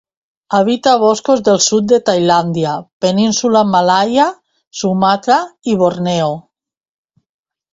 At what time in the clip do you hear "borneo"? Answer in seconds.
5.83-6.33